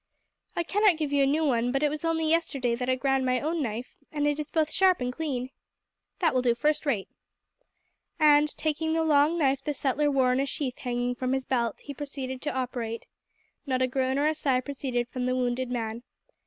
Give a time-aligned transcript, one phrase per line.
[0.55, 3.23] "I cannot give you a new one, but it was only yesterday that I ground
[3.23, 5.51] my own knife, and it is both sharp and clean."
[6.17, 7.07] "That will do first rate."
[8.17, 11.81] And, taking the long knife the settler wore in a sheath hanging from his belt,
[11.81, 13.05] he proceeded to operate.
[13.67, 16.01] Not a groan or a sigh proceeded from the wounded man.